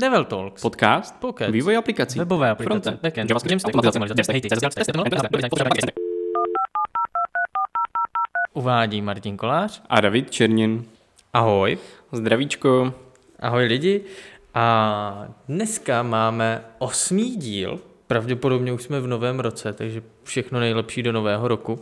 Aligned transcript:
Devel 0.00 0.24
Talks. 0.24 0.62
Podcast. 0.62 1.14
Podcast. 1.20 1.52
Vývoj 1.52 1.76
aplikací. 1.76 2.18
Webové 2.18 2.50
aplikace. 2.50 2.98
Backend. 3.02 3.30
JavaScript. 3.30 3.64
Jamstack. 4.62 5.94
Uvádí 8.54 9.02
Martin 9.02 9.36
Kolář. 9.36 9.82
A 9.88 10.00
David 10.00 10.30
Černin. 10.30 10.84
Ahoj. 11.32 11.78
Zdravíčko. 12.12 12.94
Ahoj 13.40 13.64
lidi. 13.64 14.00
A 14.54 15.28
dneska 15.48 16.02
máme 16.02 16.64
osmý 16.78 17.36
díl. 17.36 17.80
Pravděpodobně 18.06 18.72
už 18.72 18.82
jsme 18.82 19.00
v 19.00 19.06
novém 19.06 19.40
roce, 19.40 19.72
takže 19.72 20.02
všechno 20.22 20.60
nejlepší 20.60 21.02
do 21.02 21.12
nového 21.12 21.48
roku. 21.48 21.80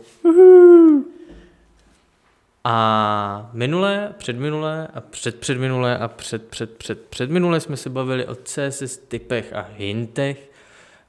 A 2.63 3.49
minulé, 3.53 4.13
předminulé 4.17 4.87
a 4.93 5.01
předpředminulé 5.01 5.97
a 5.97 6.07
před, 6.07 6.45
před, 6.45 6.77
před, 6.77 7.01
předminulé 7.01 7.59
jsme 7.59 7.77
se 7.77 7.89
bavili 7.89 8.25
o 8.25 8.35
CSS 8.35 8.97
typech 8.97 9.53
a 9.53 9.67
hintech. 9.77 10.51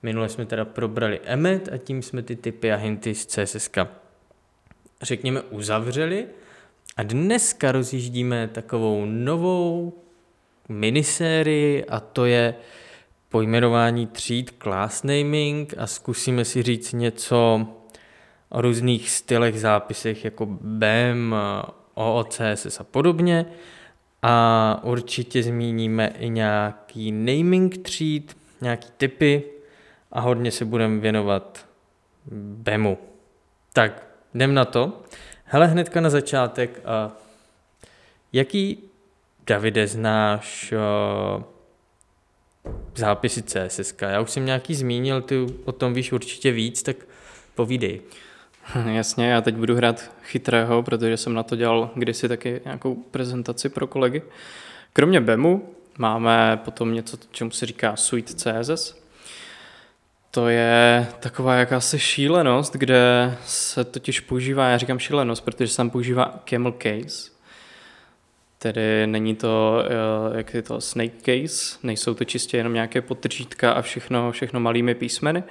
Minule 0.03 0.29
jsme 0.29 0.47
teda 0.47 0.65
probrali 0.65 1.21
Emmet 1.25 1.69
a 1.73 1.77
tím 1.77 2.03
jsme 2.03 2.23
ty 2.23 2.37
typy 2.37 2.73
a 2.73 2.77
hinty 2.77 3.15
z 3.15 3.27
CSS 3.27 3.71
řekněme 5.03 5.43
uzavřeli. 5.43 6.27
A 6.97 7.03
dneska 7.03 7.73
rozjíždíme 7.73 8.49
takovou 8.49 9.05
novou 9.07 9.93
minisérii 10.69 11.85
a 11.85 12.01
to 12.01 12.25
je 12.25 12.55
pojmenování 13.29 14.07
tříd 14.07 14.55
class 14.63 15.03
naming 15.03 15.75
a 15.79 15.87
zkusíme 15.87 16.45
si 16.45 16.63
říct 16.63 16.93
něco 16.93 17.67
o 18.51 18.61
různých 18.61 19.11
stylech, 19.11 19.61
zápisech 19.61 20.25
jako 20.25 20.47
BEM, 20.61 21.35
OOCSS 21.95 22.81
a 22.81 22.85
podobně. 22.85 23.47
A 24.23 24.81
určitě 24.83 25.43
zmíníme 25.43 26.13
i 26.19 26.29
nějaký 26.29 27.13
naming 27.13 27.79
tříd, 27.79 28.37
nějaký 28.61 28.89
typy 28.97 29.45
a 30.13 30.21
hodně 30.21 30.51
se 30.51 30.65
budeme 30.65 31.01
věnovat 31.01 31.67
BEMu. 32.33 32.99
Tak, 33.73 34.07
jdem 34.35 34.55
na 34.55 34.65
to. 34.65 35.03
Hele, 35.45 35.67
hnedka 35.67 36.01
na 36.01 36.11
začátek, 36.11 36.83
jaký, 38.33 38.79
Davide, 39.47 39.87
znáš 39.87 40.75
zápisy 42.95 43.43
CSS? 43.43 43.95
Já 44.01 44.21
už 44.21 44.31
jsem 44.31 44.47
nějaký 44.47 44.75
zmínil, 44.75 45.23
ty 45.23 45.47
o 45.65 45.73
tom 45.73 45.95
víš 45.95 46.13
určitě 46.13 46.53
víc, 46.53 46.83
tak 46.83 46.97
povídej. 47.55 48.01
Jasně, 48.87 49.29
já 49.29 49.41
teď 49.41 49.55
budu 49.55 49.77
hrát 49.77 50.11
chytrého, 50.23 50.83
protože 50.83 51.17
jsem 51.17 51.35
na 51.35 51.43
to 51.43 51.57
dělal 51.57 51.91
kdysi 51.95 52.29
taky 52.29 52.61
nějakou 52.65 52.95
prezentaci 52.95 53.69
pro 53.69 53.87
kolegy. 53.87 54.23
Kromě 54.93 55.21
BEMu 55.21 55.75
máme 55.99 56.61
potom 56.65 56.95
něco, 56.95 57.19
čemu 57.31 57.51
se 57.51 57.67
říká 57.67 57.97
Suite 57.97 58.35
CSS. 58.35 59.01
To 60.31 60.49
je 60.49 61.07
taková 61.21 61.55
jakási 61.55 61.99
šílenost, 61.99 62.73
kde 62.77 63.35
se 63.47 63.85
totiž 63.85 64.21
používá, 64.21 64.69
já 64.69 64.79
říkám 64.79 64.99
šílenost, 64.99 65.45
protože 65.45 65.69
se 65.69 65.77
tam 65.77 65.91
používá 65.91 66.43
camel 66.45 66.73
case, 66.73 67.31
Tedy 68.63 69.07
není 69.07 69.37
to, 69.37 69.83
eh, 69.85 70.39
jak 70.39 70.55
je 70.55 70.63
to, 70.63 70.81
snake 70.81 71.23
case, 71.23 71.79
nejsou 71.83 72.15
to 72.15 72.25
čistě 72.25 72.57
jenom 72.57 72.75
nějaké 72.75 73.01
potržítka 73.01 73.73
a 73.73 73.83
všechno, 73.83 74.33
všechno 74.33 74.61
malými 74.61 74.95
písmeny, 74.95 75.43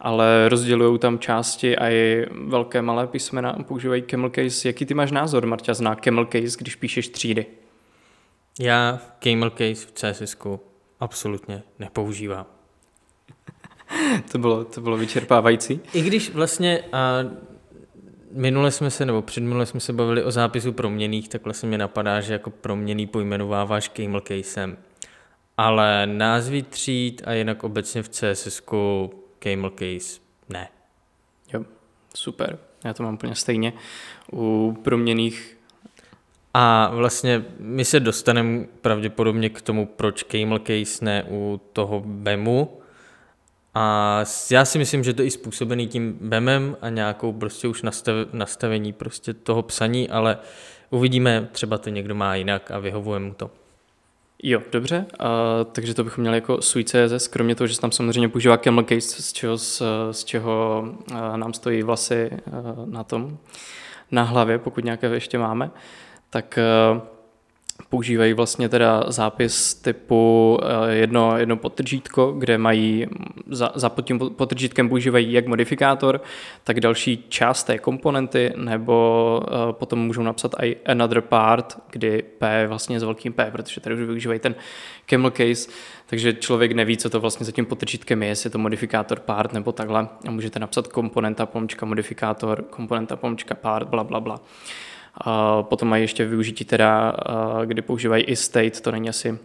ale 0.00 0.48
rozdělují 0.48 0.98
tam 0.98 1.18
části 1.18 1.76
a 1.76 1.90
i 1.90 2.26
velké 2.30 2.82
malé 2.82 3.06
písmena 3.06 3.52
používají 3.68 4.02
camel 4.02 4.30
case. 4.30 4.68
Jaký 4.68 4.86
ty 4.86 4.94
máš 4.94 5.10
názor, 5.10 5.46
Marta, 5.46 5.72
na 5.80 5.94
camel 5.94 6.26
case, 6.26 6.56
když 6.58 6.76
píšeš 6.76 7.08
třídy? 7.08 7.46
Já 8.60 9.00
camel 9.18 9.50
case 9.50 9.86
v 9.86 9.92
CSS 9.92 10.36
absolutně 11.00 11.62
nepoužívám. 11.78 12.46
to, 14.32 14.38
bylo, 14.38 14.64
to 14.64 14.80
bylo 14.80 14.96
vyčerpávající. 14.96 15.80
I 15.92 16.02
když 16.02 16.30
vlastně 16.30 16.84
a 16.92 17.24
minule 18.32 18.70
jsme 18.70 18.90
se, 18.90 19.06
nebo 19.06 19.22
předminule 19.22 19.66
jsme 19.66 19.80
se 19.80 19.92
bavili 19.92 20.24
o 20.24 20.30
zápisu 20.30 20.72
proměných, 20.72 21.28
tak 21.28 21.44
vlastně 21.44 21.68
mě 21.68 21.78
napadá, 21.78 22.20
že 22.20 22.32
jako 22.32 22.50
proměný 22.50 23.06
pojmenováváš 23.06 23.88
camel 23.88 24.20
casem. 24.20 24.76
Ale 25.56 26.06
názvy 26.06 26.62
tříd 26.62 27.22
a 27.24 27.32
jinak 27.32 27.64
obecně 27.64 28.02
v 28.02 28.08
CSS 28.08 28.62
camel 29.38 29.70
case 29.70 30.20
ne. 30.48 30.68
Jo, 31.52 31.64
super. 32.14 32.58
Já 32.84 32.94
to 32.94 33.02
mám 33.02 33.14
úplně 33.14 33.34
stejně. 33.34 33.72
U 34.32 34.76
proměných 34.82 35.58
a 36.54 36.90
vlastně 36.94 37.44
my 37.58 37.84
se 37.84 38.00
dostaneme 38.00 38.64
pravděpodobně 38.80 39.50
k 39.50 39.60
tomu, 39.62 39.86
proč 39.86 40.22
camel 40.22 40.58
case 40.58 41.04
ne 41.04 41.24
u 41.30 41.60
toho 41.72 42.02
BEMu, 42.06 42.80
a 43.74 44.24
já 44.50 44.64
si 44.64 44.78
myslím, 44.78 45.04
že 45.04 45.12
to 45.12 45.22
je 45.22 45.28
i 45.28 45.30
způsobený 45.30 45.88
tím 45.88 46.18
BEMem 46.20 46.76
a 46.80 46.88
nějakou 46.88 47.32
prostě 47.32 47.68
už 47.68 47.82
nastav, 47.82 48.14
nastavení 48.32 48.92
prostě 48.92 49.34
toho 49.34 49.62
psaní, 49.62 50.08
ale 50.08 50.38
uvidíme, 50.90 51.48
třeba 51.52 51.78
to 51.78 51.90
někdo 51.90 52.14
má 52.14 52.34
jinak 52.34 52.70
a 52.70 52.78
vyhovuje 52.78 53.20
mu 53.20 53.34
to. 53.34 53.50
Jo, 54.42 54.62
dobře, 54.72 55.06
uh, 55.20 55.26
takže 55.72 55.94
to 55.94 56.04
bychom 56.04 56.22
měli 56.22 56.36
jako 56.36 56.62
Sui 56.62 56.84
CSS, 56.84 57.28
kromě 57.28 57.54
toho, 57.54 57.68
že 57.68 57.74
se 57.74 57.80
tam 57.80 57.92
samozřejmě 57.92 58.28
používá 58.28 58.56
camel 58.56 58.84
case, 58.84 59.22
z 59.22 59.32
čeho, 59.32 59.58
z, 59.58 59.82
z 60.10 60.24
čeho 60.24 60.84
uh, 61.10 61.36
nám 61.36 61.52
stojí 61.54 61.82
vlasy 61.82 62.30
uh, 62.46 62.88
na 62.88 63.04
tom, 63.04 63.38
na 64.10 64.22
hlavě, 64.22 64.58
pokud 64.58 64.84
nějaké 64.84 65.06
ještě 65.06 65.38
máme, 65.38 65.70
tak 66.30 66.58
uh, 66.92 67.00
používají 67.88 68.32
vlastně 68.32 68.68
teda 68.68 69.04
zápis 69.08 69.74
typu 69.74 70.58
eh, 70.62 70.94
jedno, 70.94 71.38
jedno 71.38 71.56
potržítko, 71.56 72.32
kde 72.32 72.58
mají 72.58 73.06
za, 73.46 73.72
za 73.74 73.88
pod 73.88 74.02
tím 74.02 74.18
potržítkem 74.18 74.88
používají 74.88 75.32
jak 75.32 75.46
modifikátor, 75.46 76.20
tak 76.64 76.80
další 76.80 77.24
část 77.28 77.64
té 77.64 77.78
komponenty, 77.78 78.52
nebo 78.56 79.40
uh, 79.42 79.72
potom 79.72 79.98
můžou 79.98 80.22
napsat 80.22 80.54
i 80.62 80.76
another 80.86 81.20
part, 81.20 81.78
kdy 81.90 82.22
P 82.38 82.60
je 82.60 82.66
vlastně 82.66 83.00
s 83.00 83.02
velkým 83.02 83.32
P, 83.32 83.50
protože 83.50 83.80
tady 83.80 83.94
už 83.94 84.00
využívají 84.00 84.40
ten 84.40 84.54
camel 85.06 85.30
case, 85.30 85.70
takže 86.06 86.32
člověk 86.32 86.72
neví, 86.72 86.96
co 86.96 87.10
to 87.10 87.20
vlastně 87.20 87.46
za 87.46 87.52
tím 87.52 87.66
potržítkem 87.66 88.22
je, 88.22 88.28
jestli 88.28 88.46
je 88.46 88.50
to 88.50 88.58
modifikátor 88.58 89.20
part 89.20 89.52
nebo 89.52 89.72
takhle. 89.72 90.08
A 90.28 90.30
můžete 90.30 90.58
napsat 90.58 90.88
komponenta 90.88 91.46
pomčka 91.46 91.86
modifikátor, 91.86 92.62
komponenta 92.62 93.16
pomčka 93.16 93.54
part, 93.54 93.88
bla, 93.88 94.04
bla, 94.04 94.20
bla. 94.20 94.40
Potom 95.62 95.88
mají 95.88 96.02
ještě 96.02 96.24
využití 96.24 96.64
teda, 96.64 97.16
kdy 97.64 97.82
používají 97.82 98.24
i 98.24 98.36
state, 98.36 98.80
to 98.80 98.90
není 98.90 99.08
asi 99.08 99.38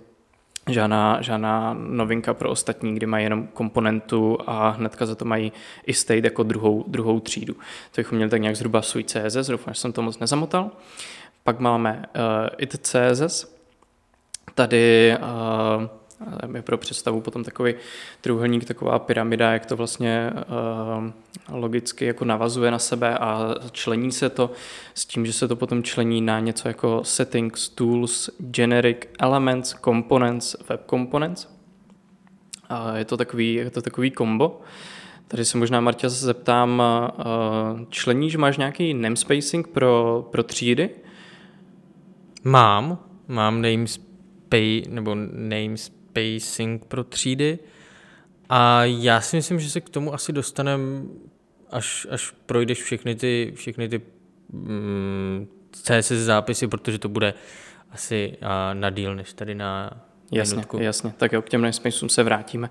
žádná, 0.69 1.22
žádná 1.22 1.73
novinka 1.79 2.34
pro 2.34 2.50
ostatní, 2.50 2.95
kdy 2.95 3.06
mají 3.06 3.23
jenom 3.23 3.47
komponentu 3.47 4.38
a 4.47 4.69
hnedka 4.69 5.06
za 5.06 5.16
to 5.16 5.25
mají 5.25 5.51
i 5.85 5.94
state 5.94 6.23
jako 6.23 6.44
druhou, 6.44 6.83
druhou 6.88 7.19
třídu. 7.19 7.53
To 7.53 7.97
bychom 7.97 8.16
měli 8.16 8.31
tak 8.31 8.41
nějak 8.41 8.56
zhruba 8.56 8.81
svůj 8.81 9.03
CSS, 9.03 9.47
doufám, 9.47 9.73
že 9.73 9.79
jsem 9.79 9.94
to 9.94 10.01
moc 10.01 10.19
nezamotal. 10.19 10.72
Pak 11.44 11.59
máme 11.59 12.06
uh, 12.16 12.47
it 12.57 12.88
CSS, 12.88 13.56
tady 14.56 15.13
uh, 15.17 15.88
je 16.56 16.62
pro 16.62 16.78
představu 16.78 17.22
potom 17.22 17.44
takový 17.44 17.74
trůhelník, 18.22 18.66
taková 18.66 19.00
pyramida, 19.00 19.53
jak 19.53 19.66
to 19.66 19.75
vlastně 19.75 20.31
uh, 20.34 21.57
logicky 21.57 22.06
jako 22.06 22.25
navazuje 22.25 22.72
na 22.72 22.79
sebe 22.79 23.18
a 23.18 23.56
člení 23.72 24.12
se 24.12 24.29
to 24.29 24.51
s 24.94 25.06
tím, 25.06 25.25
že 25.25 25.34
se 25.34 25.47
to 25.47 25.56
potom 25.56 25.84
člení 25.84 26.22
na 26.22 26.40
něco 26.40 26.68
jako 26.68 27.03
settings, 27.03 27.69
tools, 27.69 28.29
generic 28.40 28.97
elements, 29.19 29.75
components, 29.84 30.56
web 30.69 30.81
components. 30.90 31.47
A 32.69 32.97
je 32.97 33.06
to 33.06 33.18
takový, 33.18 33.53
je 33.53 33.69
to 33.69 33.81
takový 33.81 34.12
kombo. 34.12 34.62
Tady 35.28 35.45
se 35.45 35.57
možná, 35.57 35.81
Marta, 35.81 36.09
zeptám, 36.09 36.84
uh, 37.18 37.81
členíš, 37.90 38.35
máš 38.35 38.57
nějaký 38.57 38.94
namespacing 38.94 39.68
pro, 39.68 40.25
pro 40.31 40.44
třídy? 40.44 40.90
Mám, 42.44 43.00
mám 43.28 43.62
namespace, 43.62 44.90
nebo 44.90 45.16
namespace 45.31 46.03
spacing 46.13 46.85
pro 46.85 47.03
třídy. 47.03 47.59
A 48.50 48.83
já 48.83 49.21
si 49.21 49.36
myslím, 49.36 49.60
že 49.60 49.69
se 49.69 49.81
k 49.81 49.89
tomu 49.89 50.13
asi 50.13 50.33
dostaneme, 50.33 51.04
až, 51.71 52.07
až 52.10 52.33
projdeš 52.45 52.83
všechny 52.83 53.15
ty, 53.15 53.54
všechny 53.56 53.89
ty 53.89 54.01
mm, 54.50 55.48
CSS 55.71 56.12
zápisy, 56.12 56.68
protože 56.68 57.00
to 57.00 57.10
bude 57.10 57.33
asi 57.92 58.38
a, 58.42 58.74
na 58.74 58.89
díl, 58.89 59.15
než 59.15 59.33
tady 59.33 59.56
na 59.56 59.92
Jasně, 60.31 60.56
minutku. 60.56 60.77
jasně. 60.77 61.13
Tak 61.18 61.33
jo, 61.33 61.42
k 61.42 61.50
těm 61.50 61.62
namespacům 61.62 62.10
se 62.10 62.24
vrátíme 62.24 62.69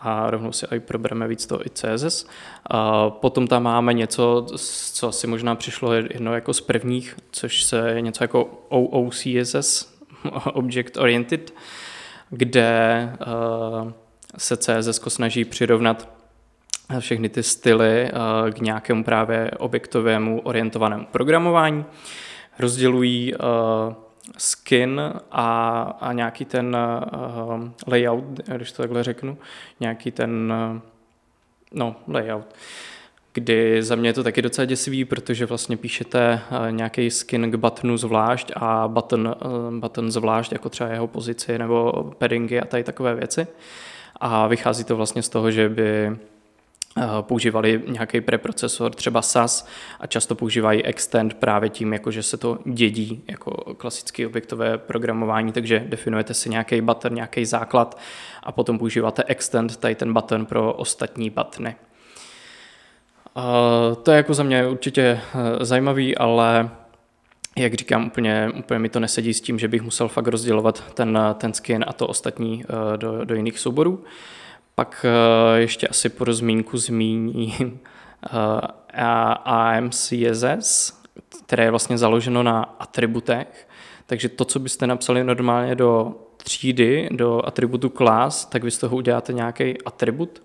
a 0.00 0.30
rovnou 0.30 0.52
si 0.52 0.66
i 0.66 0.80
probereme 0.80 1.28
víc 1.28 1.46
to 1.46 1.66
i 1.66 1.70
CSS. 1.70 2.26
A 2.66 3.10
potom 3.10 3.46
tam 3.46 3.62
máme 3.62 3.94
něco, 3.94 4.46
co 4.92 5.08
asi 5.08 5.26
možná 5.26 5.54
přišlo 5.54 5.92
jedno 5.92 6.34
jako 6.34 6.54
z 6.54 6.60
prvních, 6.60 7.16
což 7.30 7.62
se 7.62 7.90
je 7.90 8.00
něco 8.00 8.24
jako 8.24 8.44
OOCSS, 8.68 9.94
Object 10.52 10.96
Oriented, 10.96 11.52
kde 12.32 13.12
uh, 13.84 13.92
se 14.38 14.56
CSS 14.56 15.00
snaží 15.08 15.44
přirovnat 15.44 16.08
všechny 16.98 17.28
ty 17.28 17.42
styly 17.42 18.10
uh, 18.12 18.50
k 18.50 18.58
nějakému 18.58 19.04
právě 19.04 19.50
objektovému 19.58 20.40
orientovanému 20.40 21.06
programování. 21.06 21.84
Rozdělují 22.58 23.34
uh, 23.34 23.40
skin 24.38 25.00
a, 25.30 25.80
a 26.00 26.12
nějaký 26.12 26.44
ten 26.44 26.76
layout, 27.86 28.24
když 28.56 28.72
to 28.72 28.82
takhle 28.82 29.02
řeknu, 29.02 29.38
nějaký 29.80 30.10
ten, 30.10 30.52
no, 31.72 31.96
layout, 32.08 32.54
kdy 33.32 33.82
za 33.82 33.94
mě 33.94 34.08
je 34.08 34.12
to 34.12 34.22
taky 34.22 34.42
docela 34.42 34.64
děsivý, 34.64 35.04
protože 35.04 35.46
vlastně 35.46 35.76
píšete 35.76 36.40
uh, 36.50 36.72
nějaký 36.72 37.10
skin 37.10 37.50
k 37.50 37.54
buttonu 37.54 37.96
zvlášť 37.96 38.52
a 38.56 38.88
button, 38.88 39.36
uh, 39.44 39.78
button 39.78 40.10
zvlášť, 40.10 40.52
jako 40.52 40.68
třeba 40.68 40.90
jeho 40.90 41.06
pozici 41.06 41.58
nebo 41.58 41.92
paddingy 42.18 42.60
a 42.60 42.64
tady 42.64 42.84
takové 42.84 43.14
věci. 43.14 43.46
A 44.16 44.46
vychází 44.46 44.84
to 44.84 44.96
vlastně 44.96 45.22
z 45.22 45.28
toho, 45.28 45.50
že 45.50 45.68
by 45.68 46.16
Eh, 46.98 47.02
používali 47.20 47.82
nějaký 47.86 48.20
preprocesor, 48.20 48.94
třeba 48.94 49.22
SAS 49.22 49.66
a 50.00 50.06
často 50.06 50.34
používají 50.34 50.84
extend 50.84 51.34
právě 51.34 51.68
tím, 51.68 51.92
jako 51.92 52.10
že 52.10 52.22
se 52.22 52.36
to 52.36 52.58
dědí 52.64 53.24
jako 53.28 53.74
klasické 53.74 54.26
objektové 54.26 54.78
programování, 54.78 55.52
takže 55.52 55.84
definujete 55.88 56.34
si 56.34 56.50
nějaký 56.50 56.80
button, 56.80 57.14
nějaký 57.14 57.44
základ 57.44 57.98
a 58.42 58.52
potom 58.52 58.78
používáte 58.78 59.24
extend, 59.26 59.76
tady 59.76 59.94
ten 59.94 60.12
button 60.12 60.46
pro 60.46 60.72
ostatní 60.72 61.30
buttony. 61.30 61.76
Uh, 63.36 63.94
to 64.02 64.10
je 64.10 64.16
jako 64.16 64.34
za 64.34 64.42
mě 64.42 64.66
určitě 64.66 65.20
uh, 65.34 65.40
zajímavý, 65.64 66.16
ale 66.16 66.70
jak 67.56 67.74
říkám, 67.74 68.06
úplně, 68.06 68.52
úplně 68.58 68.78
mi 68.78 68.88
to 68.88 69.00
nesedí 69.00 69.34
s 69.34 69.40
tím, 69.40 69.58
že 69.58 69.68
bych 69.68 69.82
musel 69.82 70.08
fakt 70.08 70.26
rozdělovat 70.26 70.94
ten, 70.94 71.18
ten 71.38 71.52
skin 71.54 71.84
a 71.88 71.92
to 71.92 72.06
ostatní 72.06 72.64
uh, 72.64 72.96
do, 72.96 73.24
do 73.24 73.34
jiných 73.34 73.58
souborů. 73.58 74.04
Pak 74.74 75.06
eh, 75.08 75.60
ještě 75.60 75.88
asi 75.88 76.08
pro 76.08 76.34
zmínku 76.34 76.78
zmíním 76.78 77.80
eh, 78.26 79.00
AMCSS, 79.44 81.02
které 81.46 81.64
je 81.64 81.70
vlastně 81.70 81.98
založeno 81.98 82.42
na 82.42 82.62
atributech. 82.78 83.68
Takže 84.06 84.28
to, 84.28 84.44
co 84.44 84.58
byste 84.58 84.86
napsali 84.86 85.24
normálně 85.24 85.74
do 85.74 86.14
třídy, 86.36 87.08
do 87.12 87.46
atributu 87.46 87.88
class, 87.88 88.44
tak 88.44 88.64
vy 88.64 88.70
z 88.70 88.78
toho 88.78 88.96
uděláte 88.96 89.32
nějaký 89.32 89.82
atribut. 89.82 90.42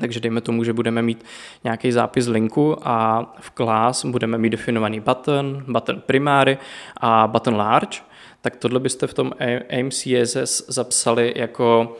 Takže 0.00 0.20
dejme 0.20 0.40
tomu, 0.40 0.64
že 0.64 0.72
budeme 0.72 1.02
mít 1.02 1.24
nějaký 1.64 1.92
zápis 1.92 2.26
linku 2.26 2.88
a 2.88 3.26
v 3.40 3.50
class 3.50 4.04
budeme 4.04 4.38
mít 4.38 4.50
definovaný 4.50 5.00
button, 5.00 5.64
button 5.68 6.00
primáry 6.00 6.58
a 6.96 7.26
button 7.26 7.56
large. 7.56 7.98
Tak 8.40 8.56
tohle 8.56 8.80
byste 8.80 9.06
v 9.06 9.14
tom 9.14 9.32
AMCSS 9.78 10.62
zapsali 10.68 11.32
jako 11.36 11.96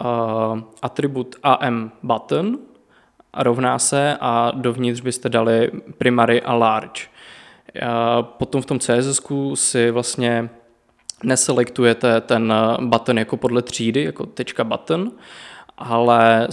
uh, 0.00 0.60
atribut 0.82 1.36
am 1.42 1.92
button 2.02 2.58
rovná 3.34 3.78
se 3.78 4.16
a 4.20 4.52
dovnitř 4.54 5.00
byste 5.00 5.28
dali 5.28 5.70
primary 5.98 6.42
a 6.42 6.54
large. 6.54 7.02
Uh, 7.82 8.22
potom 8.22 8.62
v 8.62 8.66
tom 8.66 8.78
CSS 8.78 9.20
si 9.54 9.90
vlastně 9.90 10.48
neselektujete 11.24 12.20
ten 12.20 12.54
button 12.80 13.18
jako 13.18 13.36
podle 13.36 13.62
třídy, 13.62 14.04
jako 14.04 14.26
tečka 14.26 14.64
button, 14.64 15.12
ale 15.78 16.48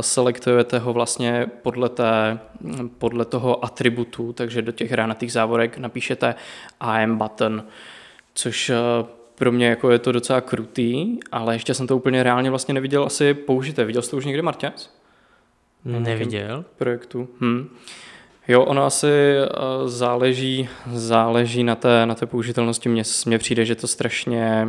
selektujete 0.00 0.78
ho 0.78 0.92
vlastně 0.92 1.46
podle, 1.62 1.88
té, 1.88 2.38
podle 2.98 3.24
toho 3.24 3.64
atributu, 3.64 4.32
takže 4.32 4.62
do 4.62 4.72
těch 4.72 4.90
hranatých 4.90 5.32
závorek 5.32 5.78
napíšete 5.78 6.34
am 6.80 7.18
button, 7.18 7.64
což 8.34 8.72
pro 9.34 9.52
mě 9.52 9.66
jako 9.66 9.90
je 9.90 9.98
to 9.98 10.12
docela 10.12 10.40
krutý, 10.40 11.18
ale 11.32 11.54
ještě 11.54 11.74
jsem 11.74 11.86
to 11.86 11.96
úplně 11.96 12.22
reálně 12.22 12.50
vlastně 12.50 12.74
neviděl 12.74 13.04
asi 13.04 13.34
použité. 13.34 13.84
Viděl 13.84 14.02
jsi 14.02 14.10
to 14.10 14.16
už 14.16 14.24
někdy, 14.24 14.42
Martěs? 14.42 14.90
Neviděl. 15.84 16.64
Projektu. 16.76 17.28
Hm. 17.40 17.76
Jo, 18.48 18.62
ono 18.62 18.84
asi 18.84 19.06
eh, 19.06 19.48
záleží, 19.84 20.68
záleží 20.92 21.64
na 21.64 21.74
té, 21.74 22.06
na 22.06 22.14
té 22.14 22.26
použitelnosti. 22.26 22.88
Mně, 22.88 23.02
mně 23.26 23.38
přijde, 23.38 23.64
že 23.64 23.74
to 23.74 23.86
strašně 23.86 24.68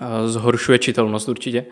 eh, 0.00 0.28
zhoršuje 0.28 0.78
čitelnost 0.78 1.28
určitě 1.28 1.66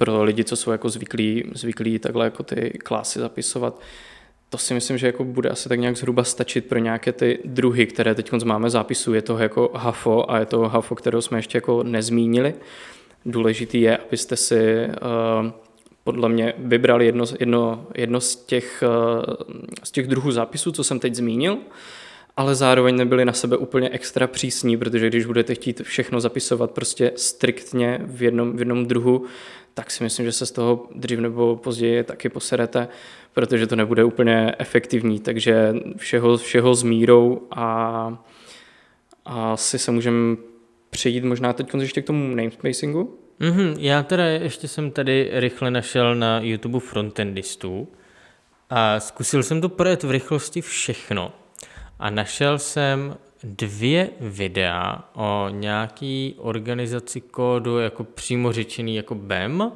pro 0.00 0.24
lidi, 0.24 0.44
co 0.44 0.56
jsou 0.56 0.70
jako 0.70 0.88
zvyklí, 0.88 1.44
zvyklí 1.54 1.98
takhle 1.98 2.24
jako 2.24 2.42
ty 2.42 2.78
klasy 2.84 3.18
zapisovat 3.18 3.80
to 4.50 4.58
si 4.58 4.74
myslím, 4.74 4.98
že 4.98 5.06
jako 5.06 5.24
bude 5.24 5.48
asi 5.48 5.68
tak 5.68 5.80
nějak 5.80 5.96
zhruba 5.96 6.24
stačit 6.24 6.66
pro 6.66 6.78
nějaké 6.78 7.12
ty 7.12 7.38
druhy, 7.44 7.86
které 7.86 8.14
teď 8.14 8.32
máme 8.44 8.70
zápisu. 8.70 9.14
Je 9.14 9.22
to 9.22 9.38
jako 9.38 9.70
HAFO 9.74 10.30
a 10.30 10.38
je 10.38 10.46
to 10.46 10.60
HAFO, 10.60 10.94
kterou 10.94 11.20
jsme 11.20 11.38
ještě 11.38 11.58
jako 11.58 11.82
nezmínili. 11.82 12.54
Důležitý 13.26 13.80
je, 13.80 13.96
abyste 13.96 14.36
si 14.36 14.86
uh, 14.86 15.50
podle 16.04 16.28
mě 16.28 16.54
vybrali 16.58 17.06
jedno, 17.06 17.24
jedno, 17.40 17.86
jedno 17.94 18.20
z, 18.20 18.36
těch, 18.36 18.84
uh, 18.86 19.34
z 19.82 19.90
těch 19.90 20.06
druhů 20.06 20.32
zápisů, 20.32 20.72
co 20.72 20.84
jsem 20.84 20.98
teď 20.98 21.14
zmínil, 21.14 21.58
ale 22.36 22.54
zároveň 22.54 22.96
nebyli 22.96 23.24
na 23.24 23.32
sebe 23.32 23.56
úplně 23.56 23.90
extra 23.90 24.26
přísní, 24.26 24.76
protože 24.76 25.08
když 25.08 25.26
budete 25.26 25.54
chtít 25.54 25.80
všechno 25.84 26.20
zapisovat 26.20 26.70
prostě 26.70 27.12
striktně 27.16 28.00
v 28.04 28.22
jednom, 28.22 28.56
v 28.56 28.58
jednom 28.58 28.86
druhu, 28.86 29.24
tak 29.74 29.90
si 29.90 30.04
myslím, 30.04 30.26
že 30.26 30.32
se 30.32 30.46
z 30.46 30.50
toho 30.50 30.86
dřív 30.94 31.18
nebo 31.18 31.56
později 31.56 32.04
taky 32.04 32.28
poserete, 32.28 32.88
protože 33.32 33.66
to 33.66 33.76
nebude 33.76 34.04
úplně 34.04 34.54
efektivní. 34.58 35.20
Takže 35.20 35.74
všeho, 35.96 36.36
všeho 36.36 36.74
s 36.74 36.82
mírou 36.82 37.42
a, 37.50 37.64
a 39.24 39.52
asi 39.52 39.78
se 39.78 39.90
můžeme 39.90 40.36
přejít 40.90 41.24
možná 41.24 41.52
teď 41.52 41.74
ještě 41.80 42.02
k 42.02 42.06
tomu 42.06 42.34
namespacingu. 42.34 43.18
Mm-hmm, 43.40 43.76
já 43.78 44.02
teda 44.02 44.24
ještě 44.24 44.68
jsem 44.68 44.90
tady 44.90 45.30
rychle 45.32 45.70
našel 45.70 46.14
na 46.14 46.40
YouTube 46.40 46.80
frontendistů 46.80 47.88
a 48.70 49.00
zkusil 49.00 49.42
jsem 49.42 49.60
to 49.60 49.68
projet 49.68 50.02
v 50.02 50.10
rychlosti 50.10 50.60
všechno 50.60 51.32
a 51.98 52.10
našel 52.10 52.58
jsem 52.58 53.16
dvě 53.44 54.10
videa 54.20 55.04
o 55.14 55.48
nějaký 55.50 56.34
organizaci 56.38 57.20
kódu 57.20 57.78
jako 57.78 58.04
přímo 58.04 58.52
řečený 58.52 58.96
jako 58.96 59.14
BEM 59.14 59.72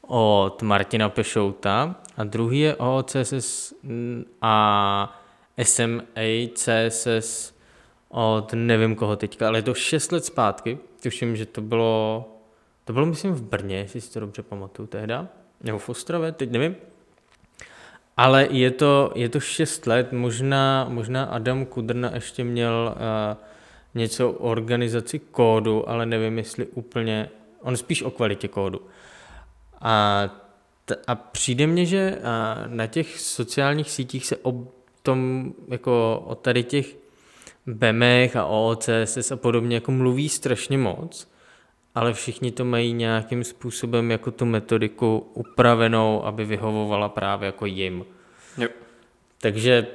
od 0.00 0.62
Martina 0.62 1.08
Pešouta 1.08 1.96
a 2.16 2.24
druhý 2.24 2.60
je 2.60 2.76
o 2.76 3.02
CSS 3.02 3.74
a 4.42 5.20
SMA 5.62 6.48
CSS 6.54 7.54
od 8.08 8.52
nevím 8.52 8.94
koho 8.94 9.16
teďka, 9.16 9.48
ale 9.48 9.58
je 9.58 9.62
to 9.62 9.74
6 9.74 10.12
let 10.12 10.24
zpátky, 10.24 10.78
tuším, 11.02 11.36
že 11.36 11.46
to 11.46 11.60
bylo, 11.60 12.28
to 12.84 12.92
bylo 12.92 13.06
myslím 13.06 13.32
v 13.32 13.42
Brně, 13.42 13.76
jestli 13.76 14.00
si 14.00 14.12
to 14.12 14.20
dobře 14.20 14.42
pamatuju 14.42 14.86
tehda, 14.86 15.28
nebo 15.62 15.78
v 15.78 15.88
Ostravě, 15.88 16.32
teď 16.32 16.50
nevím. 16.50 16.76
Ale 18.16 18.48
je 18.50 18.70
to, 18.70 19.12
je 19.14 19.28
to 19.28 19.40
6 19.40 19.86
let, 19.86 20.12
možná, 20.12 20.86
možná 20.88 21.24
Adam 21.24 21.66
Kudrna 21.66 22.10
ještě 22.14 22.44
měl 22.44 22.94
uh, 22.94 23.36
něco 23.94 24.30
o 24.30 24.50
organizaci 24.50 25.18
kódu, 25.18 25.88
ale 25.88 26.06
nevím, 26.06 26.38
jestli 26.38 26.66
úplně, 26.66 27.30
on 27.60 27.76
spíš 27.76 28.02
o 28.02 28.10
kvalitě 28.10 28.48
kódu. 28.48 28.80
A, 29.80 30.22
t- 30.84 30.96
a 31.06 31.14
přijde 31.14 31.66
mně, 31.66 31.86
že 31.86 32.18
uh, 32.18 32.74
na 32.74 32.86
těch 32.86 33.20
sociálních 33.20 33.90
sítích 33.90 34.26
se 34.26 34.36
o 34.42 34.66
tom, 35.02 35.52
jako 35.68 36.22
o 36.26 36.34
tady 36.34 36.62
těch 36.62 36.96
BEMech 37.66 38.36
a 38.36 38.44
OCSS 38.44 39.32
a 39.32 39.36
podobně 39.36 39.76
jako 39.76 39.92
mluví 39.92 40.28
strašně 40.28 40.78
moc, 40.78 41.31
ale 41.94 42.12
všichni 42.12 42.50
to 42.50 42.64
mají 42.64 42.92
nějakým 42.92 43.44
způsobem 43.44 44.10
jako 44.10 44.30
tu 44.30 44.44
metodiku 44.44 45.26
upravenou, 45.34 46.24
aby 46.24 46.44
vyhovovala 46.44 47.08
právě 47.08 47.46
jako 47.46 47.66
jim. 47.66 48.04
Jo. 48.58 48.68
Takže 49.40 49.86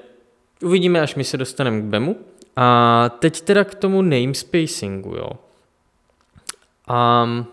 uvidíme, 0.63 1.01
až 1.01 1.15
my 1.15 1.23
se 1.23 1.37
dostaneme 1.37 1.81
k 1.81 1.83
BEMu. 1.83 2.15
A 2.55 3.09
teď 3.19 3.41
teda 3.41 3.63
k 3.63 3.75
tomu 3.75 4.01
namespacingu, 4.01 5.15
jo. 5.15 5.29
Um, 6.89 7.47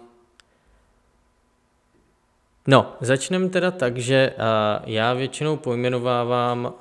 no, 2.66 2.92
začneme 3.00 3.48
teda 3.48 3.70
tak, 3.70 3.98
že 3.98 4.34
uh, 4.36 4.44
já 4.90 5.12
většinou 5.12 5.56
pojmenovávám 5.56 6.64
uh, 6.64 6.72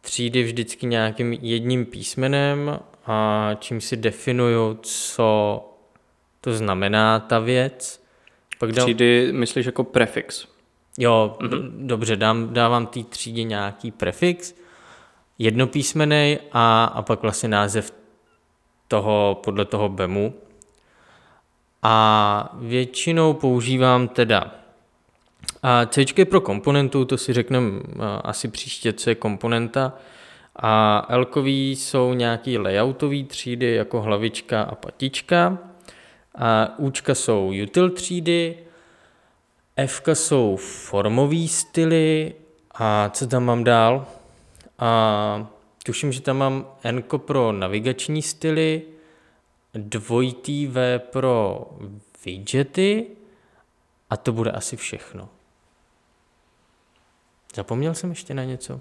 třídy 0.00 0.42
vždycky 0.42 0.86
nějakým 0.86 1.32
jedním 1.32 1.86
písmenem, 1.86 2.78
a 3.06 3.50
čím 3.60 3.80
si 3.80 3.96
definuju, 3.96 4.78
co 4.82 5.60
to 6.44 6.54
znamená 6.54 7.20
ta 7.20 7.38
věc. 7.38 8.04
Pak 8.58 8.72
dám... 8.72 8.86
Třídy 8.86 9.28
myslíš 9.32 9.66
jako 9.66 9.84
prefix? 9.84 10.46
Jo, 10.98 11.36
mm-hmm. 11.40 11.70
dobře, 11.86 12.16
dám, 12.16 12.54
dávám 12.54 12.86
té 12.86 13.02
třídě 13.02 13.42
nějaký 13.42 13.90
prefix, 13.90 14.54
jednopísmenej 15.38 16.38
a, 16.52 16.84
a 16.84 17.02
pak 17.02 17.22
vlastně 17.22 17.48
název 17.48 17.92
toho, 18.88 19.40
podle 19.44 19.64
toho 19.64 19.88
BEMu. 19.88 20.34
A 21.82 22.56
většinou 22.58 23.34
používám 23.34 24.08
teda 24.08 24.54
a 25.62 25.86
C 25.86 26.24
pro 26.24 26.40
komponentu, 26.40 27.04
to 27.04 27.18
si 27.18 27.32
řekneme 27.32 27.70
asi 28.24 28.48
příště, 28.48 28.92
co 28.92 29.10
je 29.10 29.14
komponenta. 29.14 29.92
A 30.56 31.06
L 31.08 31.26
jsou 31.44 32.14
nějaký 32.14 32.58
layoutové 32.58 33.22
třídy, 33.22 33.74
jako 33.74 34.02
hlavička 34.02 34.62
a 34.62 34.74
patička. 34.74 35.58
A 36.34 36.78
Učka 36.78 37.14
jsou 37.14 37.52
util 37.62 37.90
třídy, 37.90 38.58
F 39.76 40.02
jsou 40.12 40.56
formové 40.56 41.48
styly 41.48 42.34
a 42.74 43.08
co 43.08 43.26
tam 43.26 43.44
mám 43.44 43.64
dál? 43.64 44.06
A 44.78 45.46
tuším, 45.84 46.12
že 46.12 46.20
tam 46.20 46.36
mám 46.36 46.66
N 46.82 47.02
pro 47.16 47.52
navigační 47.52 48.22
styly, 48.22 48.82
dvojitý 49.74 50.66
V 50.66 50.98
pro 50.98 51.66
widgety 52.24 53.06
a 54.10 54.16
to 54.16 54.32
bude 54.32 54.50
asi 54.50 54.76
všechno. 54.76 55.28
Zapomněl 57.54 57.94
jsem 57.94 58.10
ještě 58.10 58.34
na 58.34 58.44
něco? 58.44 58.80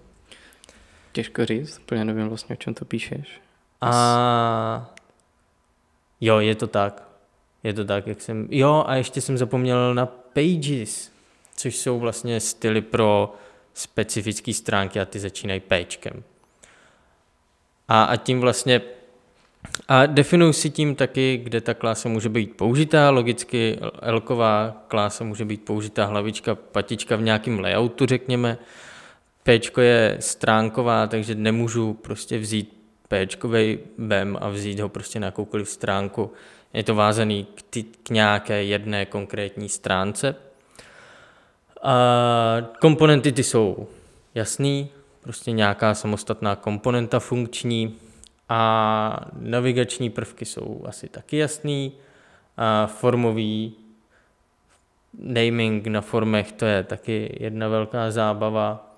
Těžko 1.12 1.46
říct, 1.46 1.80
úplně 1.80 2.06
nevím 2.06 2.28
vlastně, 2.28 2.56
o 2.56 2.58
čem 2.58 2.74
to 2.74 2.86
píšeš. 2.86 3.42
A 3.82 4.94
jo, 6.22 6.40
je 6.40 6.56
to 6.56 6.68
tak. 6.68 7.13
Je 7.64 7.74
to 7.74 7.86
tak, 7.86 8.08
jak 8.08 8.22
jsem... 8.22 8.48
Jo, 8.52 8.84
a 8.88 8.96
ještě 8.96 9.22
jsem 9.22 9.38
zapomněl 9.38 9.96
na 9.96 10.06
Pages, 10.06 11.12
což 11.56 11.76
jsou 11.76 12.00
vlastně 12.00 12.40
styly 12.40 12.82
pro 12.82 13.34
specifické 13.74 14.54
stránky 14.54 15.00
a 15.00 15.06
ty 15.06 15.20
začínají 15.20 15.60
Pčkem. 15.60 16.24
A, 17.88 18.04
a 18.04 18.16
tím 18.16 18.40
vlastně 18.40 18.82
a 19.88 20.06
definuji 20.06 20.54
si 20.54 20.70
tím 20.70 20.96
taky, 20.96 21.38
kde 21.44 21.62
ta 21.62 21.74
klása 21.74 22.10
může 22.10 22.30
být 22.30 22.58
použitá. 22.58 23.10
Logicky 23.10 23.80
Elková 24.02 24.84
klása 24.88 25.24
může 25.24 25.46
být 25.46 25.66
použitá 25.66 26.06
hlavička, 26.06 26.56
patička 26.56 27.16
v 27.16 27.22
nějakém 27.22 27.60
layoutu, 27.60 28.06
řekněme. 28.06 28.58
P 29.44 29.60
je 29.82 30.18
stránková, 30.20 31.08
takže 31.08 31.36
nemůžu 31.36 31.94
prostě 31.94 32.38
vzít 32.38 32.78
P 33.08 33.28
BEM 33.98 34.38
a 34.42 34.50
vzít 34.50 34.80
ho 34.80 34.90
prostě 34.90 35.20
na 35.20 35.26
jakoukoliv 35.26 35.70
stránku. 35.70 36.32
Je 36.74 36.84
to 36.84 36.96
vázaný 36.96 37.46
k, 37.56 37.62
ty, 37.62 37.84
k 37.84 38.10
nějaké 38.10 38.64
jedné 38.64 39.06
konkrétní 39.06 39.70
stránce. 39.70 40.36
A 41.84 41.96
komponenty 42.80 43.32
ty 43.32 43.44
jsou 43.44 43.88
jasný, 44.36 44.90
prostě 45.22 45.52
nějaká 45.52 45.94
samostatná 45.94 46.56
komponenta 46.56 47.20
funkční, 47.20 48.00
a 48.50 49.26
navigační 49.40 50.10
prvky 50.10 50.46
jsou 50.46 50.84
asi 50.88 51.10
taky 51.10 51.38
jasný. 51.38 51.94
A 52.58 52.88
formový 52.88 53.76
naming 55.20 55.88
na 55.88 56.02
formech, 56.02 56.52
to 56.52 56.66
je 56.66 56.84
taky 56.84 57.38
jedna 57.40 57.68
velká 57.68 58.12
zábava. 58.12 58.98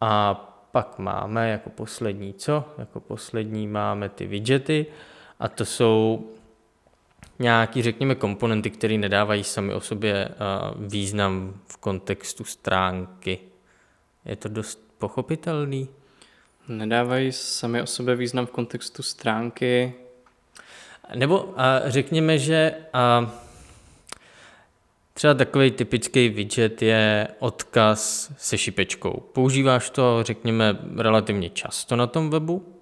A 0.00 0.34
pak 0.72 0.98
máme 0.98 1.50
jako 1.50 1.70
poslední 1.70 2.34
co? 2.34 2.64
Jako 2.78 3.00
poslední 3.00 3.66
máme 3.66 4.08
ty 4.08 4.26
widgety 4.26 4.86
a 5.40 5.48
to 5.48 5.64
jsou 5.64 6.28
nějaký, 7.38 7.82
řekněme, 7.82 8.14
komponenty, 8.14 8.70
které 8.70 8.98
nedávají 8.98 9.44
sami 9.44 9.74
o 9.74 9.80
sobě 9.80 10.28
význam 10.76 11.60
v 11.66 11.76
kontextu 11.76 12.44
stránky. 12.44 13.38
Je 14.24 14.36
to 14.36 14.48
dost 14.48 14.88
pochopitelný? 14.98 15.88
Nedávají 16.68 17.32
sami 17.32 17.82
o 17.82 17.86
sobě 17.86 18.16
význam 18.16 18.46
v 18.46 18.50
kontextu 18.50 19.02
stránky. 19.02 19.94
Nebo 21.14 21.54
a 21.56 21.90
řekněme, 21.90 22.38
že 22.38 22.74
a, 22.92 23.32
třeba 25.14 25.34
takový 25.34 25.70
typický 25.70 26.28
widget 26.28 26.82
je 26.82 27.28
odkaz 27.38 28.32
se 28.38 28.58
šipečkou. 28.58 29.22
Používáš 29.32 29.90
to, 29.90 30.22
řekněme, 30.22 30.78
relativně 30.96 31.50
často 31.50 31.96
na 31.96 32.06
tom 32.06 32.30
webu, 32.30 32.77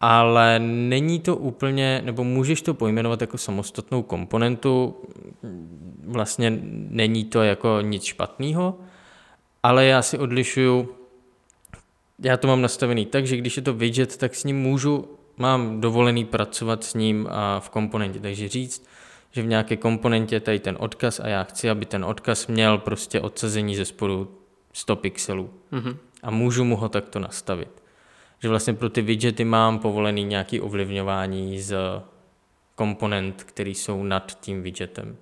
ale 0.00 0.58
není 0.58 1.20
to 1.20 1.36
úplně, 1.36 2.02
nebo 2.04 2.24
můžeš 2.24 2.62
to 2.62 2.74
pojmenovat 2.74 3.20
jako 3.20 3.38
samostatnou 3.38 4.02
komponentu, 4.02 4.96
vlastně 6.04 6.58
není 6.90 7.24
to 7.24 7.42
jako 7.42 7.80
nic 7.80 8.04
špatného, 8.04 8.78
ale 9.62 9.84
já 9.84 10.02
si 10.02 10.18
odlišuju 10.18 10.88
já 12.18 12.36
to 12.36 12.48
mám 12.48 12.62
nastavený 12.62 13.06
tak, 13.06 13.26
že 13.26 13.36
když 13.36 13.56
je 13.56 13.62
to 13.62 13.74
widget, 13.74 14.16
tak 14.16 14.34
s 14.34 14.44
ním 14.44 14.60
můžu, 14.60 15.08
mám 15.36 15.80
dovolený 15.80 16.24
pracovat 16.24 16.84
s 16.84 16.94
ním 16.94 17.28
a 17.30 17.60
v 17.60 17.70
komponentě, 17.70 18.20
takže 18.20 18.48
říct, 18.48 18.86
že 19.30 19.42
v 19.42 19.46
nějaké 19.46 19.76
komponentě 19.76 20.40
tady 20.40 20.58
ten 20.60 20.76
odkaz 20.80 21.20
a 21.20 21.28
já 21.28 21.42
chci, 21.42 21.70
aby 21.70 21.86
ten 21.86 22.04
odkaz 22.04 22.46
měl 22.46 22.78
prostě 22.78 23.20
odsazení 23.20 23.76
ze 23.76 23.84
spodu 23.84 24.38
100 24.72 24.96
pixelů. 24.96 25.50
Mm-hmm. 25.72 25.96
A 26.22 26.30
můžu 26.30 26.64
mu 26.64 26.76
ho 26.76 26.88
takto 26.88 27.18
nastavit. 27.18 27.83
Že 28.44 28.48
vlastně 28.48 28.74
pro 28.74 28.88
ty 28.88 29.02
widgety 29.02 29.44
mám 29.44 29.78
povolený 29.78 30.24
nějaký 30.24 30.60
ovlivňování 30.60 31.60
z 31.60 31.76
komponent, 32.74 33.42
který 33.42 33.74
jsou 33.74 34.02
nad 34.02 34.40
tím 34.40 34.62
widgetem. 34.62 35.16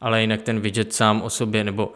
Ale 0.00 0.20
jinak 0.20 0.42
ten 0.42 0.60
widget 0.60 0.92
sám 0.92 1.22
o 1.22 1.30
sobě, 1.30 1.64
nebo 1.64 1.92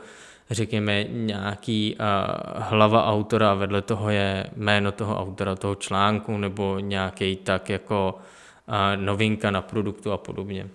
řekněme, 0.51 1.05
nějaký 1.05 1.97
uh, 1.97 2.63
hlava 2.63 3.07
autora 3.07 3.51
a 3.51 3.55
vedle 3.55 3.83
toho 3.83 4.11
je 4.11 4.47
jméno 4.57 4.93
toho 4.93 5.21
autora, 5.21 5.57
toho 5.57 5.75
článku 5.75 6.37
nebo 6.37 6.79
nějaký 6.79 7.37
tak 7.37 7.69
jako 7.69 8.19
uh, 8.69 8.75
novinka 9.05 9.51
na 9.51 9.63
produktu 9.63 10.13
a 10.13 10.17
podobně. 10.17 10.69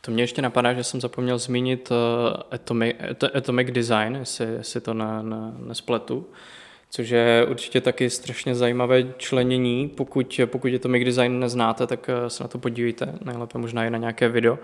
To 0.00 0.10
mě 0.10 0.22
ještě 0.22 0.42
napadá, 0.42 0.72
že 0.72 0.84
jsem 0.84 1.00
zapomněl 1.00 1.38
zmínit 1.38 1.90
uh, 1.90 1.96
Atomic, 2.50 2.96
Atomic 3.34 3.70
Design, 3.70 4.16
jestli, 4.16 4.46
jestli 4.46 4.80
to 4.80 4.94
na, 4.94 5.22
na, 5.22 5.52
nespletu, 5.58 6.26
což 6.90 7.08
je 7.08 7.46
určitě 7.50 7.80
taky 7.80 8.10
strašně 8.10 8.54
zajímavé 8.54 9.04
členění. 9.16 9.88
Pokud, 9.88 10.40
pokud 10.46 10.74
Atomic 10.74 11.04
Design 11.04 11.40
neznáte, 11.40 11.86
tak 11.86 12.10
se 12.28 12.44
na 12.44 12.48
to 12.48 12.58
podívejte, 12.58 13.14
nejlépe 13.24 13.58
možná 13.58 13.84
i 13.84 13.90
na 13.90 13.98
nějaké 13.98 14.28
video 14.28 14.58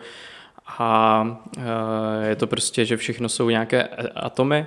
a 0.67 1.39
eh, 1.59 2.29
je 2.29 2.37
to 2.37 2.47
prostě, 2.47 2.85
že 2.85 2.97
všechno 2.97 3.29
jsou 3.29 3.51
nějaké 3.51 3.85
atomy, 4.15 4.67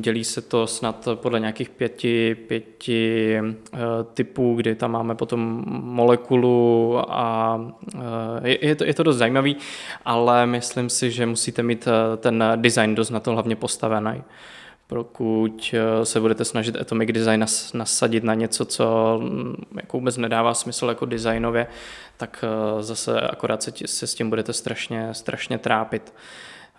Dělí 0.00 0.24
se 0.24 0.40
to 0.40 0.66
snad 0.66 1.08
podle 1.14 1.40
nějakých 1.40 1.68
pěti, 1.68 2.34
pěti 2.34 3.38
eh, 3.38 3.78
typů, 4.14 4.54
kdy 4.54 4.74
tam 4.74 4.90
máme 4.90 5.14
potom 5.14 5.64
molekulu 5.68 6.98
a 7.08 7.60
eh, 8.42 8.58
je 8.60 8.74
to, 8.74 8.84
je 8.84 8.94
to 8.94 9.02
dost 9.02 9.16
zajímavý, 9.16 9.56
ale 10.04 10.46
myslím 10.46 10.90
si, 10.90 11.10
že 11.10 11.26
musíte 11.26 11.62
mít 11.62 11.88
ten 12.16 12.44
design 12.56 12.94
dost 12.94 13.10
na 13.10 13.20
to 13.20 13.30
hlavně 13.30 13.56
postavený. 13.56 14.22
Pokud 14.86 15.74
se 16.02 16.20
budete 16.20 16.44
snažit 16.44 16.76
Atomic 16.76 17.10
Design 17.12 17.44
nasadit 17.74 18.24
na 18.24 18.34
něco, 18.34 18.64
co 18.64 19.18
mm, 19.22 19.54
jako 19.76 19.98
vůbec 19.98 20.16
nedává 20.16 20.54
smysl 20.54 20.88
jako 20.88 21.06
designově, 21.06 21.66
tak 22.16 22.44
eh, 22.44 22.82
zase 22.82 23.20
akorát 23.20 23.62
se, 23.62 23.72
se 23.86 24.06
s 24.06 24.14
tím 24.14 24.30
budete 24.30 24.52
strašně, 24.52 25.14
strašně 25.14 25.58
trápit. 25.58 26.14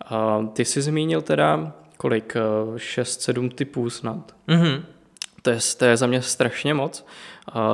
Eh, 0.05 0.47
ty 0.53 0.65
jsi 0.65 0.81
zmínil 0.81 1.21
teda 1.21 1.73
kolik? 1.97 2.35
6-7 2.75 3.45
eh, 3.45 3.55
typů 3.55 3.89
snad. 3.89 4.35
Mm-hmm. 4.47 4.83
To 5.41 5.49
je, 5.49 5.59
to 5.77 5.85
je 5.85 5.97
za 5.97 6.07
mě 6.07 6.21
strašně 6.21 6.73
moc. 6.73 7.05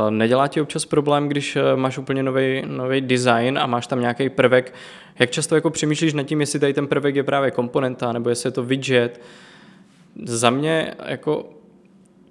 Nedělá 0.10 0.48
ti 0.48 0.62
občas 0.62 0.86
problém, 0.86 1.28
když 1.28 1.58
máš 1.76 1.98
úplně 1.98 2.24
nový 2.66 3.02
design 3.02 3.60
a 3.60 3.66
máš 3.66 3.88
tam 3.88 4.00
nějaký 4.00 4.30
prvek, 4.30 4.74
jak 5.20 5.32
často 5.32 5.56
jako 5.56 5.70
přemýšlíš 5.70 6.14
nad 6.14 6.24
tím, 6.24 6.42
jestli 6.42 6.60
tady 6.60 6.74
ten 6.74 6.88
prvek 6.88 7.16
je 7.16 7.24
právě 7.24 7.52
komponenta, 7.52 8.12
nebo 8.12 8.30
jestli 8.30 8.48
je 8.48 8.52
to 8.52 8.64
widget. 8.64 9.22
Za 10.26 10.50
mě 10.50 10.96
jako 11.06 11.50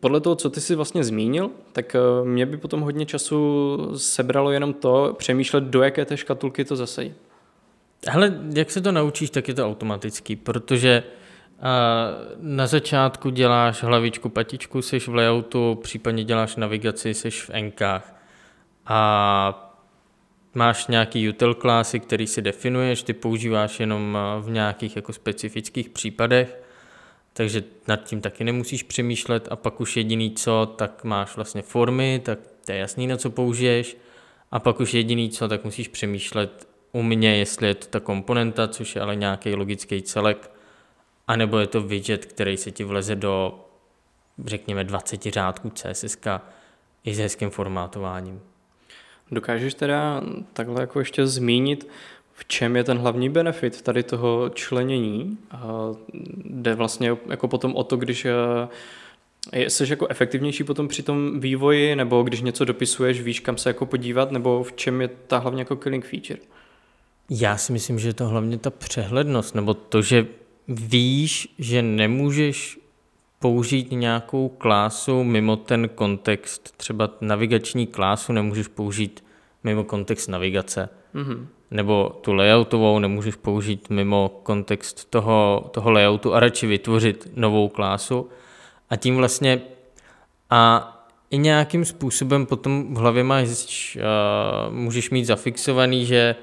podle 0.01 0.21
toho, 0.21 0.37
co 0.37 0.51
ty 0.51 0.61
si 0.61 0.75
vlastně 0.75 1.05
zmínil, 1.05 1.51
tak 1.73 1.95
eh, 1.95 1.99
mě 2.25 2.47
by 2.47 2.57
potom 2.57 2.81
hodně 2.81 3.07
času 3.07 3.79
sebralo 3.97 4.51
jenom 4.51 4.73
to, 4.73 5.15
přemýšlet, 5.19 5.65
do 5.65 5.83
jaké 5.83 6.05
té 6.05 6.17
škatulky 6.17 6.65
to 6.65 6.77
zasadit. 6.77 7.17
Hele, 8.09 8.41
jak 8.55 8.71
se 8.71 8.81
to 8.81 8.93
naučíš, 8.93 9.31
tak 9.31 9.49
je 9.49 9.55
to 9.55 9.67
automatický, 9.67 10.37
protože 10.37 11.03
uh, 11.03 11.65
na 12.41 12.67
začátku 12.67 13.31
děláš 13.31 13.83
hlavičku, 13.83 14.29
patičku, 14.29 14.83
seš 14.83 15.09
v 15.09 15.15
layoutu, 15.15 15.79
případně 15.83 16.25
děláš 16.25 16.57
navigaci, 16.57 17.15
seš 17.15 17.43
v 17.43 17.51
enkách 17.53 18.15
a 18.87 19.73
máš 20.55 20.87
nějaký 20.87 21.29
util 21.29 21.55
klasy, 21.55 22.01
který 22.01 22.27
si 22.27 22.43
definuješ, 22.43 23.03
ty 23.03 23.13
používáš 23.13 23.81
jenom 23.81 24.19
eh, 24.19 24.43
v 24.43 24.51
nějakých 24.51 24.97
jako 24.97 25.13
specifických 25.13 25.89
případech 25.89 26.63
takže 27.33 27.65
nad 27.89 28.05
tím 28.05 28.21
taky 28.21 28.45
nemusíš 28.45 28.83
přemýšlet 28.83 29.49
a 29.51 29.57
pak 29.57 29.81
už 29.81 29.97
jediný 29.97 30.35
co, 30.35 30.75
tak 30.77 31.05
máš 31.05 31.37
vlastně 31.37 31.63
formy, 31.63 32.21
tak 32.25 32.39
to 32.65 32.73
je 32.73 32.79
jasný, 32.79 33.07
na 33.07 33.17
co 33.17 33.31
použiješ 33.31 33.97
a 34.51 34.59
pak 34.59 34.81
už 34.81 34.95
jediný 34.95 35.31
co, 35.31 35.49
tak 35.49 35.65
musíš 35.65 35.89
přemýšlet 35.89 36.69
u 36.93 37.03
mě, 37.03 37.37
jestli 37.37 37.69
je 37.69 37.75
to 37.75 37.87
ta 37.87 38.01
komponenta, 38.01 38.69
což 38.69 38.97
je 38.97 39.03
ale 39.03 39.17
nějaký 39.17 39.55
logický 39.55 40.03
celek, 40.03 40.51
anebo 41.29 41.59
je 41.59 41.67
to 41.67 41.83
widget, 41.83 42.27
který 42.27 42.57
se 42.57 42.71
ti 42.71 42.85
vleze 42.85 43.17
do, 43.17 43.65
řekněme, 44.45 44.85
20 44.85 45.23
řádků 45.23 45.71
CSS 45.71 46.17
i 47.05 47.15
s 47.15 47.19
hezkým 47.19 47.51
formátováním. 47.51 48.41
Dokážeš 49.31 49.75
teda 49.75 50.23
takhle 50.53 50.81
jako 50.81 50.99
ještě 50.99 51.27
zmínit, 51.27 51.89
v 52.41 52.45
čem 52.45 52.77
je 52.77 52.85
ten 52.85 52.99
hlavní 52.99 53.29
benefit 53.29 53.83
tady 53.83 54.03
toho 54.03 54.51
členění? 54.55 55.39
Jde 56.45 56.75
vlastně 56.75 57.17
jako 57.29 57.49
potom 57.49 57.75
o 57.75 57.85
to, 57.85 57.97
když 57.97 58.25
eh, 58.25 58.69
Jsi 59.53 59.91
jako 59.91 60.07
efektivnější 60.09 60.65
potom 60.65 60.89
při 60.89 61.03
tom 61.03 61.41
vývoji, 61.41 61.97
nebo 61.97 62.23
když 62.23 62.41
něco 62.41 62.65
dopisuješ, 62.65 63.21
víš, 63.21 63.41
kam 63.41 63.57
se 63.57 63.71
jako 63.71 63.87
podívat, 63.87 64.31
nebo 64.31 64.63
v 64.63 64.73
čem 64.73 65.01
je 65.01 65.09
ta 65.09 65.39
hlavně 65.39 65.61
jako 65.61 65.77
killing 65.77 66.07
feature? 66.07 66.41
Já 67.31 67.57
si 67.57 67.73
myslím, 67.73 67.99
že 67.99 68.09
je 68.09 68.15
to 68.15 68.29
hlavně 68.29 68.59
ta 68.59 68.71
přehlednost, 68.71 69.55
nebo 69.55 69.75
to, 69.75 70.03
že 70.03 70.27
víš, 70.69 71.55
že 71.59 71.83
nemůžeš 71.83 72.79
použít 73.39 73.91
nějakou 73.91 74.49
klásu 74.49 75.25
mimo 75.25 75.57
ten 75.57 75.89
kontext, 75.89 76.77
třeba 76.77 77.11
navigační 77.21 77.87
klásu 77.87 78.33
nemůžeš 78.33 78.69
použít 78.69 79.25
mimo 79.65 79.85
kontext 79.85 80.29
navigace. 80.29 80.89
Mm-hmm. 81.15 81.47
Nebo 81.71 82.19
tu 82.21 82.33
layoutovou 82.33 82.99
nemůžeš 82.99 83.35
použít 83.35 83.91
mimo 83.91 84.41
kontext 84.43 85.11
toho, 85.11 85.71
toho 85.71 85.91
layoutu 85.91 86.35
a 86.35 86.41
radši 86.41 86.67
vytvořit 86.67 87.29
novou 87.37 87.69
klásu. 87.69 88.29
A 88.91 88.97
tím 88.97 89.17
vlastně 89.17 89.61
a 90.51 90.97
i 91.31 91.39
nějakým 91.39 91.85
způsobem 91.85 92.47
potom 92.47 92.95
v 92.95 92.99
hlavě 92.99 93.25
máš, 93.25 93.97
uh, 93.97 94.75
můžeš 94.75 95.11
mít 95.11 95.25
zafixovaný, 95.25 96.07
že 96.07 96.37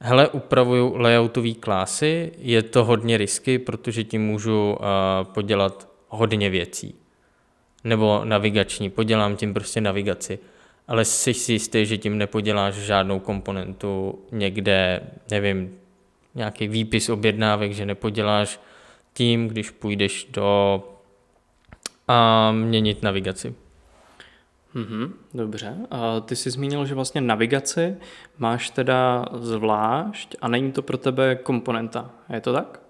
hele, 0.00 0.28
upravuju 0.28 0.96
layoutové 0.96 1.52
klásy, 1.52 2.32
je 2.38 2.62
to 2.62 2.84
hodně 2.84 3.18
risky, 3.18 3.58
protože 3.58 4.04
tím 4.04 4.26
můžu 4.26 4.70
uh, 4.70 5.32
podělat 5.34 5.88
hodně 6.08 6.50
věcí. 6.50 6.94
Nebo 7.84 8.20
navigační, 8.24 8.90
podělám 8.90 9.36
tím 9.36 9.54
prostě 9.54 9.80
navigaci. 9.80 10.38
Ale 10.88 11.04
jsi 11.04 11.34
si 11.34 11.52
jistý, 11.52 11.86
že 11.86 11.98
tím 11.98 12.18
nepoděláš 12.18 12.74
žádnou 12.74 13.20
komponentu 13.20 14.18
někde, 14.32 15.00
nevím, 15.30 15.78
nějaký 16.34 16.68
výpis 16.68 17.08
objednávek, 17.08 17.72
že 17.72 17.86
nepoděláš 17.86 18.60
tím, 19.12 19.48
když 19.48 19.70
půjdeš 19.70 20.24
do 20.30 20.82
a 22.08 22.52
měnit 22.52 23.02
navigaci. 23.02 23.54
Mm-hmm, 24.74 25.12
dobře. 25.34 25.76
A 25.90 26.20
ty 26.20 26.36
jsi 26.36 26.50
zmínil, 26.50 26.86
že 26.86 26.94
vlastně 26.94 27.20
navigaci 27.20 27.96
máš 28.38 28.70
teda 28.70 29.24
zvlášť 29.32 30.36
a 30.40 30.48
není 30.48 30.72
to 30.72 30.82
pro 30.82 30.98
tebe 30.98 31.36
komponenta. 31.36 32.10
Je 32.32 32.40
to 32.40 32.52
tak? 32.52 32.80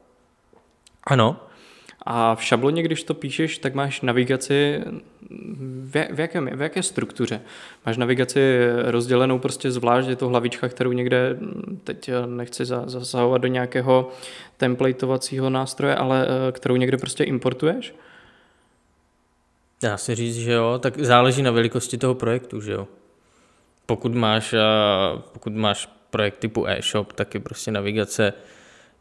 Ano. 1.05 1.40
A 2.11 2.35
v 2.35 2.45
šabloně, 2.45 2.83
když 2.83 3.03
to 3.03 3.15
píšeš, 3.15 3.59
tak 3.59 3.75
máš 3.75 4.00
navigaci 4.00 4.85
v, 6.11 6.21
jakém, 6.21 6.50
v 6.55 6.61
jaké 6.61 6.83
struktuře? 6.83 7.41
Máš 7.87 7.97
navigaci 7.97 8.69
rozdělenou 8.85 9.38
prostě 9.38 9.71
zvlášť, 9.71 10.09
je 10.09 10.17
to 10.17 10.29
hlavička, 10.29 10.69
kterou 10.69 10.93
někde, 10.93 11.38
teď 11.85 12.11
nechci 12.27 12.65
zasahovat 12.65 13.38
do 13.38 13.49
nějakého 13.49 14.11
templateovacího 14.57 15.50
nástroje, 15.50 15.97
ale 15.97 16.27
eh, 16.27 16.53
kterou 16.53 16.77
někde 16.77 16.97
prostě 16.97 17.25
importuješ? 17.25 17.95
Dá 19.83 19.97
se 19.97 20.15
říct, 20.15 20.37
že 20.37 20.53
jo, 20.53 20.79
tak 20.83 20.99
záleží 20.99 21.43
na 21.43 21.50
velikosti 21.50 21.99
toho 21.99 22.15
projektu, 22.15 22.61
že 22.61 22.73
jo. 22.73 22.88
Pokud 23.87 24.15
máš, 24.15 24.55
pokud 25.33 25.53
máš 25.53 25.88
projekt 26.11 26.38
typu 26.38 26.67
e-shop, 26.69 27.12
tak 27.12 27.35
je 27.35 27.41
prostě 27.41 27.71
navigace 27.71 28.33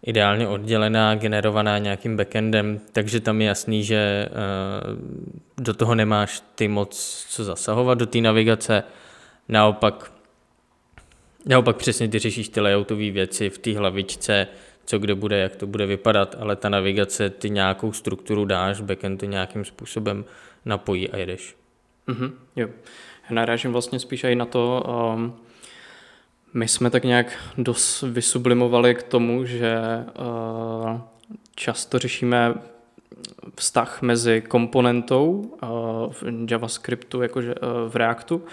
ideálně 0.03 0.47
oddělená, 0.47 1.15
generovaná 1.15 1.77
nějakým 1.77 2.17
backendem, 2.17 2.79
takže 2.91 3.19
tam 3.19 3.41
je 3.41 3.47
jasný, 3.47 3.83
že 3.83 4.29
do 5.57 5.73
toho 5.73 5.95
nemáš 5.95 6.43
ty 6.55 6.67
moc 6.67 7.25
co 7.29 7.43
zasahovat 7.43 7.97
do 7.97 8.05
té 8.05 8.21
navigace. 8.21 8.83
Naopak, 9.49 10.11
naopak 11.45 11.77
přesně 11.77 12.07
ty 12.07 12.19
řešíš 12.19 12.49
ty 12.49 12.61
layoutové 12.61 13.11
věci 13.11 13.49
v 13.49 13.57
té 13.57 13.77
hlavičce, 13.77 14.47
co 14.85 14.99
kde 14.99 15.15
bude, 15.15 15.37
jak 15.37 15.55
to 15.55 15.67
bude 15.67 15.85
vypadat, 15.85 16.35
ale 16.39 16.55
ta 16.55 16.69
navigace, 16.69 17.29
ty 17.29 17.49
nějakou 17.49 17.91
strukturu 17.91 18.45
dáš, 18.45 18.81
backend 18.81 19.19
to 19.19 19.25
nějakým 19.25 19.65
způsobem 19.65 20.25
napojí 20.65 21.09
a 21.09 21.17
jedeš. 21.17 21.55
Mm-hmm, 22.07 22.31
jo. 22.55 22.67
Narážím 23.29 23.71
vlastně 23.71 23.99
spíš 23.99 24.23
i 24.23 24.35
na 24.35 24.45
to, 24.45 24.83
um, 25.15 25.39
my 26.53 26.67
jsme 26.67 26.89
tak 26.89 27.03
nějak 27.03 27.27
dost 27.57 28.01
vysublimovali 28.01 28.95
k 28.95 29.03
tomu, 29.03 29.45
že 29.45 29.77
uh, 30.19 31.01
často 31.55 31.99
řešíme 31.99 32.53
vztah 33.55 34.01
mezi 34.01 34.41
komponentou 34.41 35.31
uh, 35.31 35.69
v 36.13 36.23
JavaScriptu, 36.49 37.21
jakože 37.21 37.55
uh, 37.55 37.69
v 37.89 37.95
Reactu, 37.95 38.43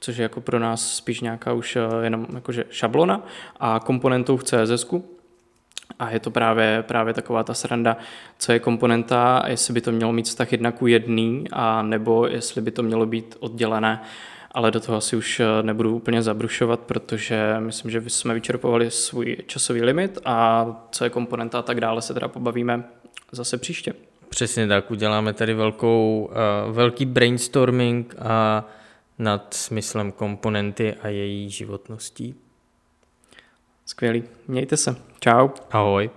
což 0.00 0.16
je 0.16 0.22
jako 0.22 0.40
pro 0.40 0.58
nás 0.58 0.96
spíš 0.96 1.20
nějaká 1.20 1.52
už 1.52 1.76
uh, 1.76 2.04
jenom 2.04 2.26
jakože 2.34 2.64
šablona, 2.70 3.26
a 3.60 3.80
komponentou 3.80 4.36
v 4.36 4.44
CSS, 4.44 4.86
a 5.98 6.10
je 6.10 6.20
to 6.20 6.30
právě, 6.30 6.84
právě 6.86 7.14
taková 7.14 7.44
ta 7.44 7.54
sranda, 7.54 7.96
co 8.38 8.52
je 8.52 8.58
komponenta, 8.58 9.42
jestli 9.46 9.74
by 9.74 9.80
to 9.80 9.92
mělo 9.92 10.12
mít 10.12 10.26
vztah 10.26 10.52
jedna 10.52 10.72
ku 10.72 10.86
jedný, 10.86 11.44
a 11.52 11.82
nebo 11.82 12.26
jestli 12.26 12.60
by 12.60 12.70
to 12.70 12.82
mělo 12.82 13.06
být 13.06 13.36
oddělené. 13.40 14.00
Ale 14.52 14.70
do 14.70 14.80
toho 14.80 14.98
asi 14.98 15.16
už 15.16 15.40
eh, 15.40 15.62
nebudu 15.62 15.96
úplně 15.96 16.22
zabrušovat, 16.22 16.80
protože 16.80 17.56
myslím, 17.58 17.90
že 17.90 18.02
jsme 18.06 18.34
vyčerpovali 18.34 18.90
svůj 18.90 19.36
časový 19.46 19.82
limit 19.82 20.18
a 20.24 20.66
co 20.90 21.04
je 21.04 21.10
komponenta 21.10 21.58
a 21.58 21.62
tak 21.62 21.80
dále 21.80 22.02
se 22.02 22.14
teda 22.14 22.28
pobavíme 22.28 22.84
zase 23.32 23.58
příště. 23.58 23.94
Přesně 24.28 24.66
tak, 24.66 24.90
uděláme 24.90 25.32
tady 25.32 25.54
velkou, 25.54 26.30
uh, 26.30 26.74
velký 26.74 27.06
brainstorming 27.06 28.14
a 28.18 28.64
nad 29.18 29.54
smyslem 29.54 30.12
komponenty 30.12 30.94
a 30.94 31.08
její 31.08 31.50
životností. 31.50 32.34
Skvělý. 33.86 34.24
Mějte 34.48 34.76
se. 34.76 34.96
Čau. 35.20 35.48
Ahoj. 35.70 36.10